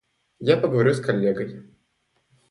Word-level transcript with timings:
Я 0.39 0.57
поговорю 0.57 0.95
с 0.95 0.99
коллегой. 0.99 1.61